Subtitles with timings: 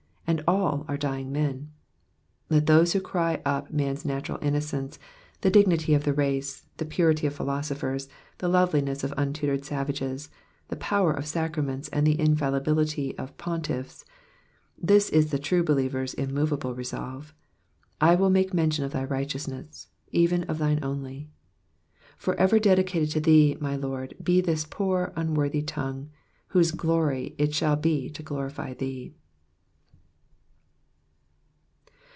[0.27, 1.69] and all are dying men.
[2.49, 4.97] Let those who will cry up man's natural innocence,
[5.41, 10.29] the dignity of the race, the purity of philosophers, the loveliness of untutored savages,
[10.69, 14.05] the power of sacraments, and the infallibility of pontiffs;
[14.81, 17.33] this is the true believer's immovable resolve:
[17.67, 21.27] *' I will make mention of thy lighteousness, even of thine only."
[22.15, 26.09] For ever dedicated to thee, my Lord, he this poor, unworthy tongue,
[26.47, 29.13] whose glory it shall be to glorify thee.